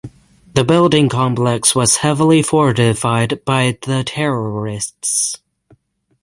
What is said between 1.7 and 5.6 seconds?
was heavily fortified by the terrorists.